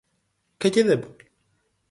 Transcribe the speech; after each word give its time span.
¿Que 0.59 0.67
lle 0.73 0.83
debo? 0.89 1.09